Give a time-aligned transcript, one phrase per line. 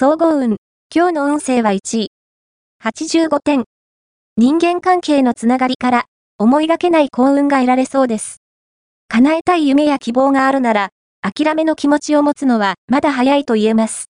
[0.00, 0.58] 総合運。
[0.94, 2.12] 今日の運勢は1位。
[2.84, 3.64] 85点。
[4.36, 6.04] 人間関係のつながりから、
[6.38, 8.36] 思いがけない幸運が得られそうです。
[9.08, 10.90] 叶えたい夢や希望があるなら、
[11.20, 14.08] 諦めの気持ちを持つのはまだ早いと言えます。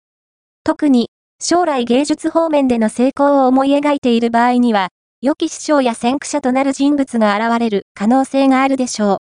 [0.63, 4.87] 特に、将来芸術方面での成功を思い描いている場合には、
[5.21, 9.17] 良き師匠や先駆者となる人物が現れる可能性があるでしょ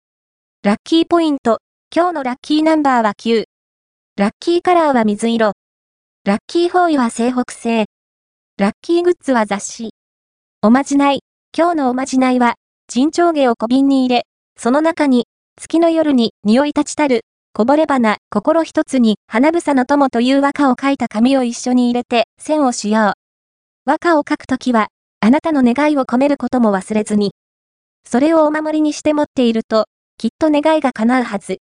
[0.65, 0.67] う。
[0.67, 1.59] ラッキーポイント。
[1.95, 3.45] 今日のラッキーナンバーは9。
[4.17, 5.53] ラッキーカラーは水色。
[6.29, 7.87] ラッキーフォーイは西北西。
[8.59, 9.95] ラッキーグッズは雑誌。
[10.61, 11.21] おまじない。
[11.57, 15.25] 今日のおまじないは、沈丁毛を小瓶に入れ、その中に、
[15.57, 17.23] 月の夜に匂い立ちたる、
[17.55, 23.13] こぼれ花、心一つに、花房の友という和歌を書いた紙を一緒に入れて、線をしよう。
[23.87, 24.89] 和歌を書くときは、
[25.21, 27.33] あなたの願いを込めることも忘れずに。
[28.05, 29.87] それをお守りにして持っていると、
[30.19, 31.57] きっと願いが叶うはず。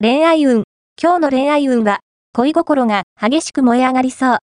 [0.00, 0.62] 恋愛運。
[1.02, 1.98] 今日の恋愛運は、
[2.32, 4.38] 恋心が激しく燃え上がりそう。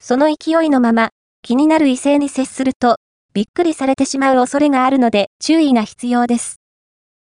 [0.00, 1.10] その勢いのまま、
[1.42, 2.96] 気になる異性に接すると、
[3.32, 6.60] びっくりされてしまう恐れがあるので注意が必要です。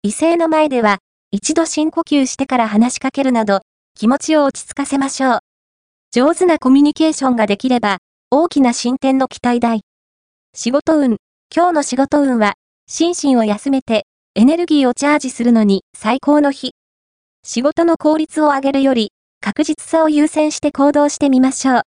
[0.04, 1.00] 異性の前では、
[1.32, 3.62] 一度深呼吸してから話しかけるなど、
[3.96, 5.40] 気持ちを落ち着かせましょう。
[6.12, 8.00] 上手なコミュニケーションができれば、
[8.30, 9.82] 大きな進展の期待大。
[10.54, 11.18] 仕事運。
[11.56, 12.56] 今日の仕事運は、
[12.88, 16.72] 心身を休めて、エネルギーをチャージするのに最高の日。
[17.44, 19.12] 仕事の効率を上げるより、
[19.44, 21.82] 確実さを優先して行動してみましょう。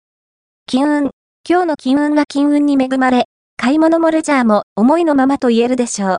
[0.65, 1.11] 金運。
[1.47, 3.25] 今日の金運は金運に恵まれ、
[3.57, 6.17] 買い物もレジャーも思いのままと言えるでしょう。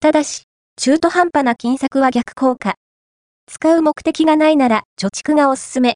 [0.00, 0.44] ただし、
[0.76, 2.76] 中途半端な金策は逆効果。
[3.46, 5.92] 使う目的がないなら貯蓄がおすすめ。